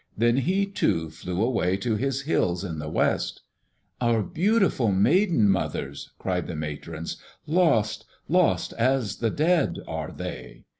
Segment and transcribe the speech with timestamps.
[0.17, 3.41] Then he, too, flew away to his hills in the west.
[4.01, 7.17] "Our beautiful Maiden Mothers," cried the matrons.
[7.45, 10.65] "Lost, lost as the dead are they!"